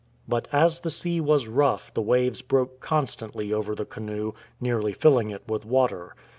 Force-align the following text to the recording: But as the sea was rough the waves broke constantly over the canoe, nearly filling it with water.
But 0.27 0.47
as 0.51 0.79
the 0.79 0.89
sea 0.89 1.21
was 1.21 1.47
rough 1.47 1.93
the 1.93 2.01
waves 2.01 2.41
broke 2.41 2.79
constantly 2.79 3.53
over 3.53 3.75
the 3.75 3.85
canoe, 3.85 4.33
nearly 4.59 4.93
filling 4.93 5.29
it 5.29 5.47
with 5.47 5.63
water. 5.63 6.15